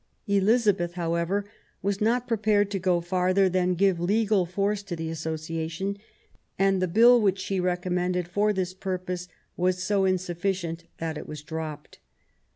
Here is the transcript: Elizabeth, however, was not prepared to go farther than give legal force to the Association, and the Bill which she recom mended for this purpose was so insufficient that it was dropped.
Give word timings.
Elizabeth, 0.25 0.93
however, 0.93 1.45
was 1.83 2.01
not 2.01 2.27
prepared 2.27 2.71
to 2.71 2.79
go 2.79 3.01
farther 3.01 3.47
than 3.47 3.75
give 3.75 3.99
legal 3.99 4.47
force 4.47 4.81
to 4.81 4.95
the 4.95 5.11
Association, 5.11 5.95
and 6.57 6.81
the 6.81 6.87
Bill 6.87 7.21
which 7.21 7.37
she 7.37 7.61
recom 7.61 7.91
mended 7.91 8.27
for 8.27 8.51
this 8.51 8.73
purpose 8.73 9.27
was 9.55 9.83
so 9.83 10.03
insufficient 10.05 10.85
that 10.97 11.19
it 11.19 11.27
was 11.27 11.43
dropped. 11.43 11.99